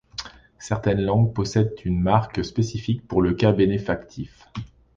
[0.57, 4.47] Certaines langues possèdent une marque spécifique pour le cas bénéfactif.